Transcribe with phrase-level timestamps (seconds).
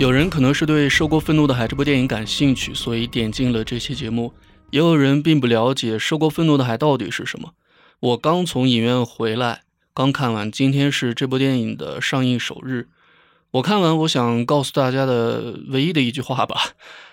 [0.00, 4.32] 有人可能是对《受过愤怒的海》这部电影感兴趣，所以点进了这期节目；
[4.70, 7.52] 也有人并不了解《受过愤怒的海》到底是什么。
[8.00, 9.60] 我刚从影院回来，
[9.92, 12.88] 刚看完，今天是这部电影的上映首日。
[13.50, 16.58] 我看完，我想告诉大家的唯一的一句话吧，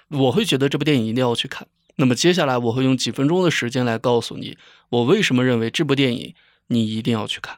[0.08, 1.68] 我会觉得这部电影一定要去看。
[1.98, 4.58] 那么接下来我会用几分钟的时间来告诉你，
[4.88, 6.34] 我为什么认为这部电影
[6.68, 7.58] 你一定要去看。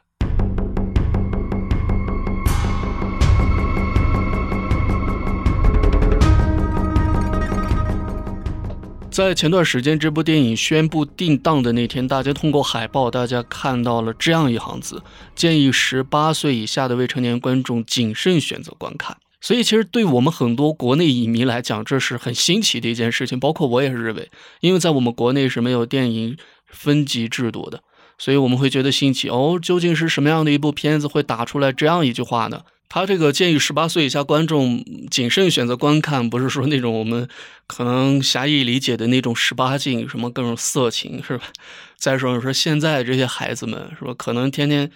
[9.28, 15.02] 在前段时间，这部电影宣布定档的那天，大家通过海报，大家看到了这样一行字：
[15.34, 19.18] 建议十八岁以下的未成年观众谨慎选择观看。
[19.42, 23.38] 所以，其实对我们很多国内影迷来讲，这是很新奇的一件事情。
[23.38, 27.82] 包括我也是认为，因为在我们国内是没有电影分级制度的，
[28.20, 29.30] 所以我们会觉得新奇。
[29.30, 32.60] 哦，究竟是什么样的一部片子会打出来这样一句话呢？
[32.86, 37.26] 他这个建议十八岁以下观众谨慎选择观看，不是说那种我们
[37.66, 41.44] 可能狭义理解的那种十八禁，什么各种色情，是吧？
[41.96, 44.12] 再说你说现在这些孩子们，是吧？
[44.18, 44.90] 可能天天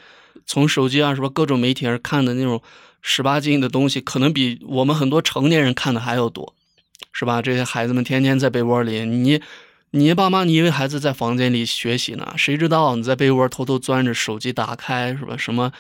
[0.45, 1.31] 从手机啊，是吧？
[1.33, 2.61] 各种媒体上看的那种
[3.01, 6.53] 十八禁的东西，可能比我们很多成年人看的还要多，
[7.13, 7.41] 是吧？
[7.41, 9.41] 这些孩子们天天在被窝里，你
[9.97, 12.35] 你爸妈，你以为孩子在房间里学习呢？
[12.37, 15.37] 谁知道你在被窝偷偷钻着手机打开，是吧？
[15.37, 15.71] 什么？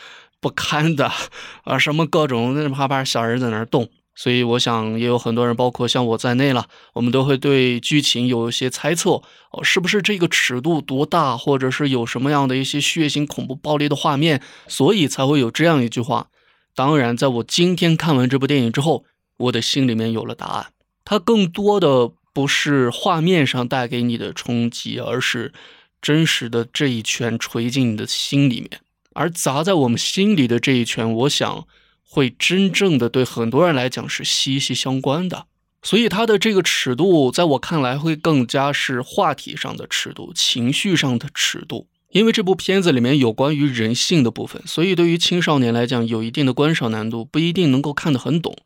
[0.40, 1.10] 不堪的
[1.64, 9.20] 啊，什么各种那啪啪小人在那儿动，所以我想也有很多人，包括像我在内了，我们都会对剧情有一些猜测
[9.50, 16.28] 哦，是不是这个尺度多大，或者是有什么样的一些血腥、恐怖、暴力的画面，所以才会有这样一句话。
[16.76, 19.02] 当然，在我今天看完这部电影之后，
[19.38, 20.66] 我的心里面有了答案。
[21.04, 25.54] 它更多的不是画面上带给你的冲击，而是
[26.02, 28.80] 真实的这一拳锤进你的心里面。
[29.14, 31.66] 而砸在我们心里的这一拳，我想
[32.02, 35.46] 会真正的对很多人来讲是息息相关的。
[35.82, 41.86] 所以它的这个尺度，在我看来会更加是话题上的尺度、情绪上的尺度。
[42.10, 48.56] 因为这部片子里面有关于人性的部分，所以对于青少年来讲有一定的观赏难度，不一定能够看得很懂，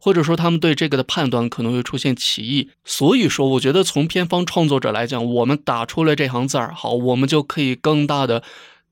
[0.00, 2.70] 或者说他们对这个的判断可能会出现歧义。
[2.84, 8.42] 所以说，我觉得从片方创作者来讲，我们打出了这行字儿，好，我们就可以更大的。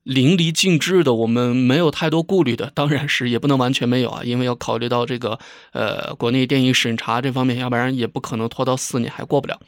[0.03, 5.37] 淋漓尽致的，我们没有太多顾虑的，当然是也不能完全没有啊，因为要考虑到这个
[5.73, 9.59] 呃国内电影审查这方面，要不然也不可能拖到四年还过不了。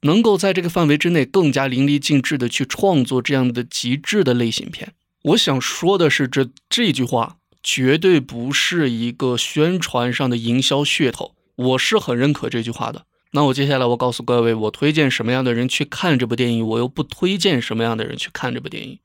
[0.00, 7.36] 能够在这个范围之内更加淋漓尽致的去创作这样的极致的类型片，我想说的是，这这句话
[7.68, 13.06] 绝对不是一个宣传上的营销噱头，我是很认可这句话的。
[13.32, 19.00] 那我接下来我告诉各位，我推荐什么样的人去看这部电影，我又不推荐什么样的人去看这部电影。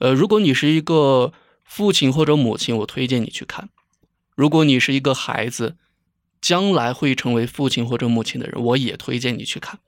[0.00, 1.32] 呃，如果你是一个
[1.64, 3.68] 父亲或者母亲，我推荐你去看；
[4.36, 5.76] 如果你是一个孩子，
[6.42, 9.80] 将来会成为父亲或者母亲的人，我也推荐你去看。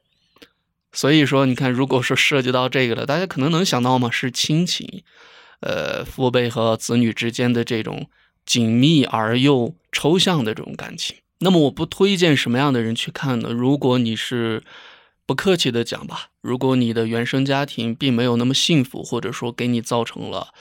[0.91, 4.11] 所以说，你看，如果说涉及到这个了，大家可能能想到吗？
[4.11, 5.05] 是亲情，
[5.61, 8.09] 呃，父辈和子女之间的这种
[8.45, 11.17] 紧密而又抽象的这种感情。
[11.41, 13.51] 那么我不推荐什么样的人去看呢？
[13.51, 14.63] 如果你是
[15.27, 20.55] 不客气的讲吧，如果你的原生家庭并没有那么幸福，或者说给你造成了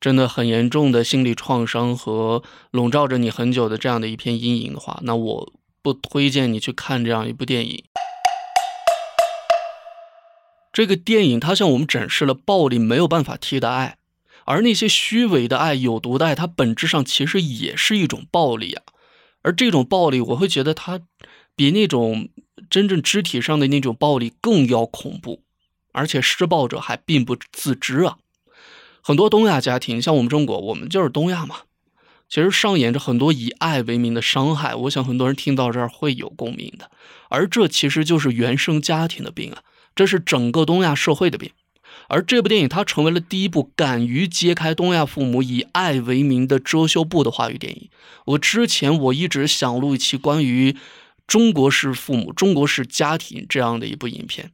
[0.00, 5.52] 真的很严重的心理创伤和笼罩着你很久的这样的一片阴影的话，那我
[5.82, 7.84] 不推荐你去看这样一部电影。
[10.72, 13.96] 这个电影它向我们展示了暴力没有办法替代爱，
[14.50, 18.82] 而那些虚伪的爱、有毒的爱，它本质上其实也是一种暴力啊。
[19.42, 21.00] 而这种暴力，我会觉得它
[21.54, 22.28] 比那种
[22.68, 25.44] 真正肢体上的那种暴力更要恐怖，
[25.92, 28.18] 而且施暴者还并不自知啊。
[29.00, 31.60] 很多东亚家庭，像我们中国，我们就是东亚嘛，
[32.28, 34.74] 其实上演着很多以爱为名的伤害。
[34.74, 36.90] 我想很多人听到这儿会有共鸣的，
[37.28, 39.62] 而这其实就是原生家庭的病啊，
[39.94, 41.52] 这是整个东亚社会的病。
[42.10, 47.88] 而这部电影，它成为了第一部敢于揭开东亚父母以爱为名的遮羞布的话语电影。
[48.26, 50.76] 我之前我一直想录一期关于
[51.26, 54.50] 中国式父母、中国式家庭这样的一部影片。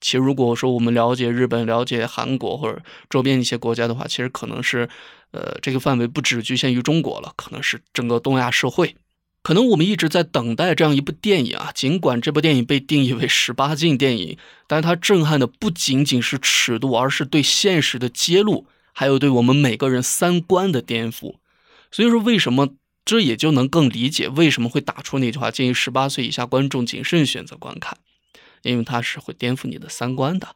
[0.00, 4.88] 其实，如果说我们了解日本、了解韩国或者周边一些国家的话，其实可能是，
[5.30, 8.96] 呃，这个范围不只局限于中国了，可能是整个东亚社会。
[9.42, 21.36] 可能我们一直在等待这样一部电影啊，尽管这部电影被定义为十八禁电影，但它震撼的不仅仅是尺度，而是对现实的揭露，还有对我们每个人三观的颠覆。
[21.90, 27.96] 所以说，为什么这也就能更理解为什么会打出那句话，建议十八岁以下观众谨慎选择观看，
[28.62, 30.54] 因为它是会颠覆你的三观的。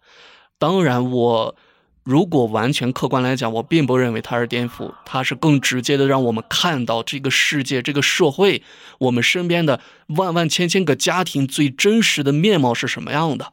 [0.58, 1.56] 当然，我
[2.04, 8.62] 如果完全客观来讲，我并不认为它是颠覆，它是更直接的让我们看到这个世界、这个社会、
[8.98, 13.52] 我们身边的万万千千个家庭最真实的面貌是什么样的。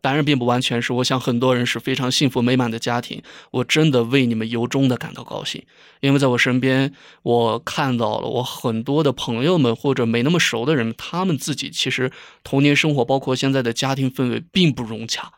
[0.00, 0.92] 当然，并不完全是。
[0.92, 5.64] 我想很多人是非常幸福美满的家庭，我真的为你们由衷的感到高兴。
[5.98, 12.12] 因为在我身边，我看到了我很多的朋友们或者没那么熟的人，他们自己其实
[12.44, 15.32] 童年生活，包括现在的家庭氛围并不融洽。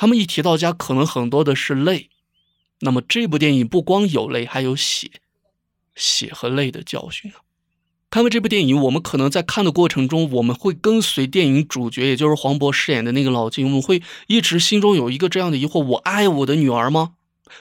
[0.00, 2.08] 他们一提到家，可能很多的是泪。
[2.78, 5.10] 那么这部电影不光有泪，还有血，
[5.94, 7.44] 血和泪的教训啊！
[8.08, 17.16] 看完这部电影，我们可能在看的过程中，我们会跟随电影主角，也就是黄渤饰演的那个老金，我们会一直心中有一个这样的疑惑：我爱我的女儿吗？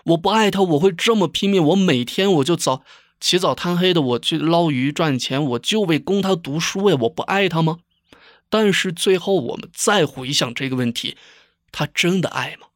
[0.06, 1.62] 我不爱她，我会这么拼命？
[1.62, 2.84] 我每天我就早
[3.20, 7.80] 起早贪黑的我去捞鱼赚钱，我就为供她读书哎，我不爱她吗？
[8.50, 11.18] 但是最后我们再回想这个问题。
[11.72, 12.68] 他真的爱吗？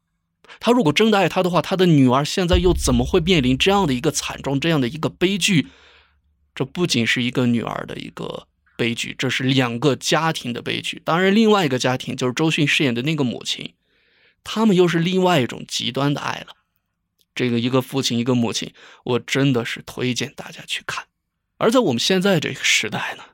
[0.60, 5.68] 他如果真的爱他的话，他的女儿现在又怎么会面临这样的一个惨状，这样的一个悲剧？
[6.54, 8.46] 这不仅是一个女儿的一个
[8.76, 11.02] 悲剧，这是两个家庭的悲剧。
[11.04, 13.74] 当然，另外一个家庭就是周迅饰演的那个母亲，
[14.44, 16.54] 他们又是另外一种极端的爱了。
[17.34, 18.72] 这个一个父亲，一个母亲，
[19.04, 21.06] 我真的是推荐大家去看。
[21.56, 23.24] 而在我们现在这个时代呢，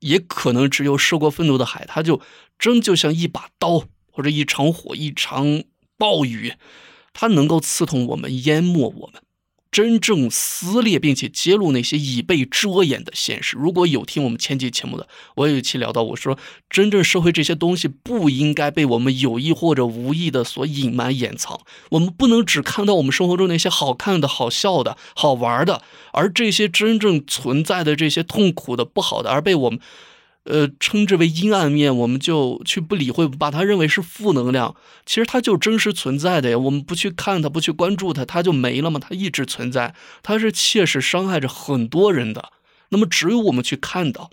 [0.00, 2.20] 也可能只有《涉过愤怒的海》，他就
[2.58, 3.84] 真就像一把刀。
[4.18, 5.62] 或者一场火，一场
[5.96, 6.54] 暴雨，
[7.12, 9.22] 它能够刺痛我们，淹没我们，
[9.70, 13.56] 真正撕裂并且揭露那些已被遮掩的现实。
[13.56, 15.06] 如果有听我们前几节目的，
[15.36, 16.36] 我有一期聊到，我说
[16.68, 21.60] 真正社会这些东西不应该被我们有意或者无意的所隐瞒掩藏。
[21.90, 25.82] 我们不能只看到我们生活中那些好看的、好笑的、好玩的，
[26.12, 29.78] 而这些真正存在的这些痛苦的、不好的，而被我们。
[30.48, 34.74] 呃，称之为阴暗面，我们就去不理会，把它认为是负能量。
[35.04, 36.58] 其实它就真实存在的呀。
[36.58, 38.98] 我们不去看它，不去关注它，它就没了吗？
[38.98, 42.52] 它一直存在，它是切实伤害着很多人的。
[42.88, 44.30] 那么，只有我们去看到，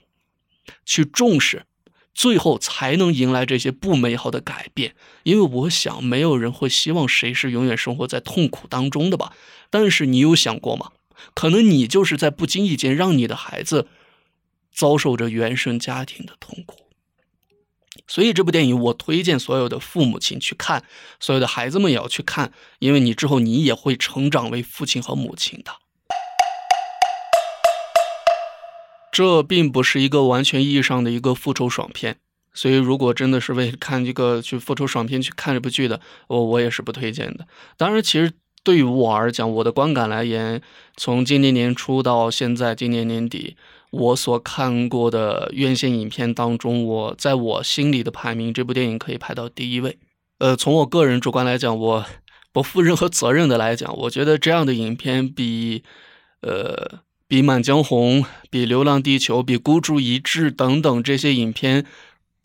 [0.85, 1.65] 去重视，
[2.13, 4.95] 最后才能迎来这些不美好的改变。
[5.23, 9.33] 因为我想，没有人会希望谁是永远生活在痛苦当中的吧？
[9.69, 10.91] 但是你有想过吗？
[11.33, 13.89] 可能你就是在不经意间让你的孩子。
[14.75, 16.89] 遭受着原生家庭的痛苦，
[18.05, 20.83] 所以这部电影我推荐所有的父母亲去看，
[21.19, 25.71] 所有的孩子们也要去看，因为你之后你也会成长为父亲和母亲的。
[29.11, 32.17] 这并不是一个完全意义上的一个复仇爽片，
[32.53, 37.47] 所以如果真的是为了看这个去复仇爽片去看这部剧的，我我也是不推荐的。
[37.77, 38.33] 当然，其实
[38.65, 40.59] 对于我而讲，我的观感来言，
[40.97, 43.55] 从今年年初到现在今年年底。
[43.91, 49.97] 我所看过的院线影片当中，我在我心里的排名，这部电影可以排到第一位。
[50.39, 52.05] 呃，从我个人主观来讲，我
[52.51, 55.83] 不负任何责任的来讲，我觉得这样的影片比，
[56.41, 61.85] 呃，比《满江红》、比《流浪地球》、比《孤注一掷》等等这些影片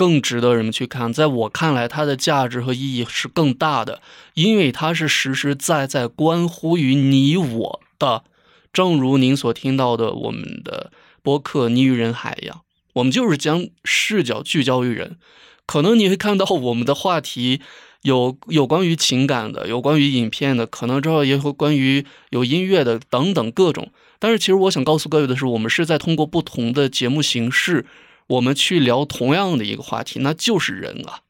[0.01, 1.13] 更值得人们去看。
[1.13, 4.01] 在我看来，它的价值和意义是更大的，
[4.33, 8.25] 因为它是实实在在关乎于你我的。
[8.73, 10.91] 正如您所听到的，我们的。
[11.23, 12.63] 播客你与人海一样，
[12.95, 15.19] 我们就是将视角聚焦于人。
[15.67, 17.61] 可能你会看到我们的话题
[18.01, 23.93] 有有关于情感的，有关于影片的，可能之后也会关于有音乐的等等各种。
[24.19, 27.85] 但是其实我想告诉各位的是，我们是在通过不同的节目形式，
[28.31, 31.21] 我们去聊同样的一个话题，那就是人啊。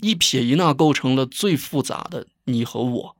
[0.00, 3.16] 一撇一捺构成了最复杂的你和我。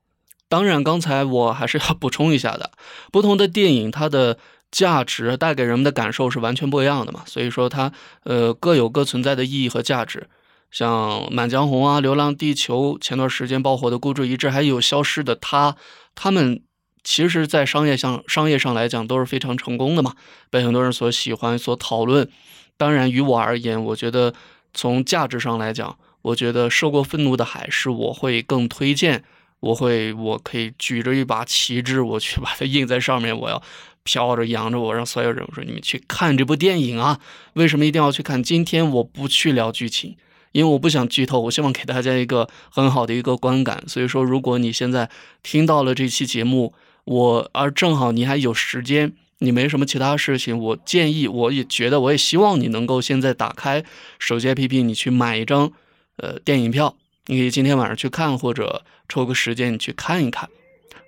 [0.49, 2.71] 当然，刚才我还是要补充一下的，
[3.13, 4.39] 不同的电影它的。
[4.73, 7.93] 价值带给人们的感受是完全不一样的嘛，所以说它
[8.25, 10.29] 呃各有各存在的意义和价值。
[10.73, 15.73] 像《满江红》啊，《流浪地球》，前段时间爆火的《孤注一掷》，还有《消失的她》，
[16.17, 16.63] 他们
[17.05, 20.17] 其实，在商业上商业上来讲都是非常成功的嘛，
[20.51, 22.29] 被很多人所喜欢、所讨论。
[22.77, 24.35] 当然，于我而言，我觉得
[24.75, 29.25] 从价值上来讲，我觉得《受过愤怒的海》是我会更推荐，
[29.61, 33.63] 我会我可以举着一把旗帜，我去把它印在上面，我要。
[34.09, 37.19] 飘着扬着我，让所有人我说你们去看这部电影啊！
[37.55, 38.41] 为什么一定要去看？
[38.41, 40.17] 今天我不去聊剧情，
[40.53, 41.41] 因为我不想剧透。
[41.41, 43.83] 我希望给大家一个很好的一个观感。
[43.89, 45.11] 所以说，如果你现在
[45.43, 53.85] 听到了这期节目，我而正好你还有时间，你没什么其他事情，我建议，我也觉得，我也希望你能够现在打开
[54.19, 55.73] 手机 APP，你去买一张
[56.17, 60.49] 呃电影票，你可以今天晚上去看，或者抽个时间你去看一看。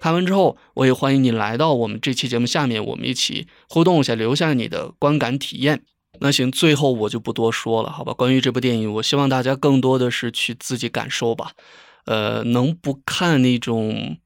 [0.01, 5.83] 看完之后，我也欢迎你来到我们这期节目下面，我们一起互动一下，留下你的观感体验。
[6.21, 8.13] 那行，最后我就不多说了，好吧？
[8.13, 11.53] 关于这部电影，我希望大家更多的是去自己感受吧。
[12.07, 14.17] 呃，能不看那种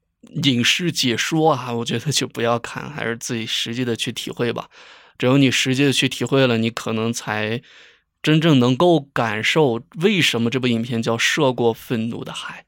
[0.45, 4.69] 影视解说啊，我觉得就不要看，还是自己实际的去体会吧。
[5.19, 7.63] 只有你实际的去体会了，你可能才
[8.23, 12.61] 真正能够感受为什么这部影片叫《涉过愤怒的海》。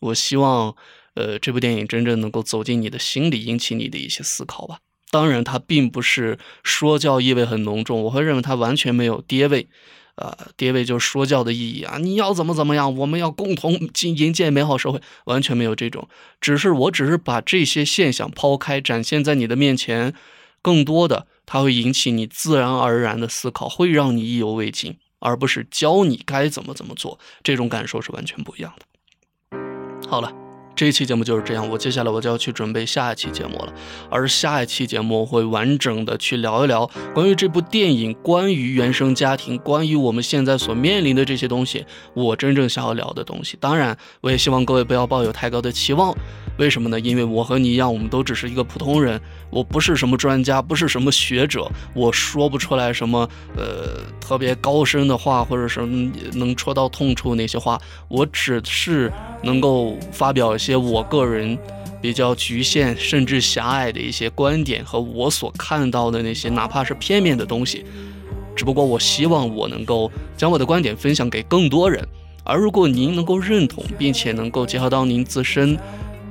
[0.00, 0.74] 我希望，
[1.14, 4.78] 呃，这部电影真正能够走进你的心里，引起你的一些思考吧。
[5.10, 9.68] 当然，它并不是说教意味很浓重，我会认为它完全没有爹味。
[10.16, 11.96] 呃，爹味就是说教的意义啊！
[11.98, 12.94] 你要怎么怎么样？
[12.96, 16.06] 我们要共同进营建美好社会，完全没有这种。
[16.40, 20.14] 只是我只是把这些现象抛开，展现在你的面前，
[20.60, 27.18] 更多的它会引起你自然而然的思考，会让你意犹未尽，而不是教你该怎么怎么做。
[27.42, 30.08] 这种感受是完全不一样的。
[30.08, 30.41] 好了。
[30.74, 33.72] 这一期节目就是这样，我接下来我就要去准备下一期节目了。
[34.10, 43.56] 而下一期节目会完整的去聊一聊关于这部电影、关于原生家庭、关于我们现在所面临的这些东西，我真正想要聊的东西。
[43.60, 46.16] 当然，我也希望各位不要抱有太高的期望。
[46.56, 46.98] 为什么呢？
[46.98, 57.78] 因为我和你一样，我们都只是一个普通人，我不是什么专家，不是什么学者，我说不出来什么呃特别高深的话，或者什么能戳到痛处那些话，
[58.08, 60.62] 我只是能够发表一。
[60.62, 61.58] 些我个人
[62.00, 67.84] 比较局限甚至狭隘的一些观点和我所看到的那些哪怕是片面的东西，
[68.54, 72.06] 只不过我希望我能够将我的观点分享给更多人。
[72.44, 75.76] 而如果您能够认同，并且能够结合到您自身，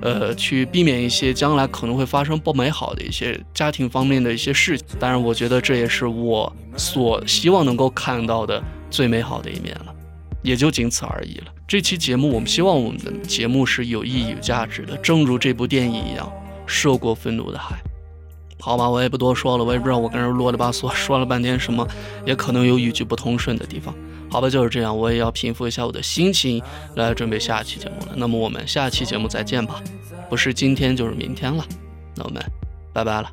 [0.02, 9.96] 呃，去避免一些将来可能会发生不美好的一些家庭方面的一些事情，当然，我觉得这也是我所希望能够看到的最美好的一面了。
[10.44, 11.54] 也就仅此而已了。
[11.68, 16.26] 这期节目，我们希望我们的节目是有意义、有价值的，正如这部电影一样，
[16.66, 17.76] 《涉过愤怒的海》。
[18.62, 21.86] 好吧，我也不多说了，我也不知道我跟人啰里吧嗦说了半天什么，
[22.26, 23.94] 也可能有语句不通顺的地方。
[24.30, 26.62] 好吧，就是这样，我也要平复一下我的心情，
[26.96, 28.14] 来准备下期节目了。
[28.16, 29.82] 那么我们下期节目再见吧，
[30.30, 31.66] 不是今天就是明天了。
[32.16, 32.42] 那我们
[32.94, 33.30] 拜拜了，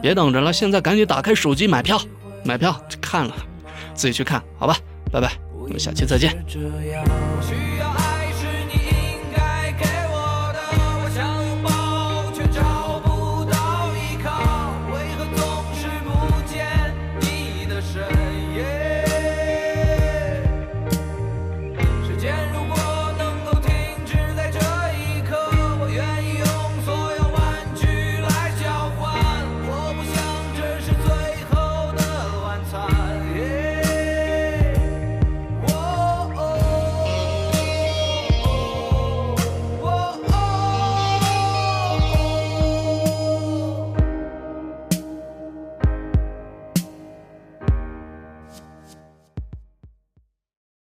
[0.00, 2.00] 别等着了，现在赶紧打开手机买票，
[2.44, 3.34] 买票看了，
[3.94, 4.76] 自己去看好吧，
[5.10, 5.32] 拜拜。
[5.58, 6.44] 我们下期再见。